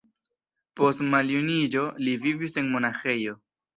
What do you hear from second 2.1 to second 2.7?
vivis